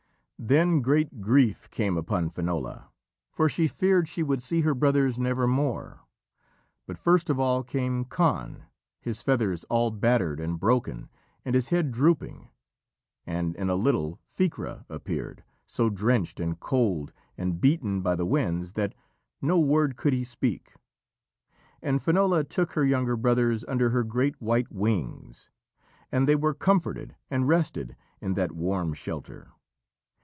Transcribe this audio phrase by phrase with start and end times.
[0.43, 2.89] Then great grief came upon Finola,
[3.29, 6.01] for she feared she would see her brothers nevermore.
[6.87, 8.63] But first of all came Conn,
[8.99, 11.11] his feathers all battered and broken
[11.45, 12.49] and his head drooping,
[13.23, 18.73] and in a little Ficra appeared, so drenched and cold and beaten by the winds
[18.73, 18.95] that
[19.43, 20.73] no word could he speak.
[21.83, 25.51] And Finola took her younger brothers under her great white wings,
[26.11, 29.51] and they were comforted and rested in that warm shelter.